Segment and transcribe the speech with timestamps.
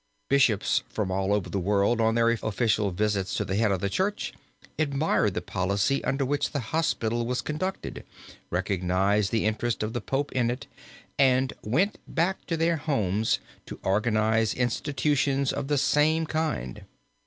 [0.29, 3.87] Bishops from all over the world on their official visits to the head of the
[3.89, 4.33] Church,
[4.79, 8.03] admired the policy under which the hospital was conducted,
[8.49, 10.65] recognized the interest of the Pope in it,
[11.19, 13.37] and went back to their homes
[13.67, 16.83] to organize institutions of the same kind.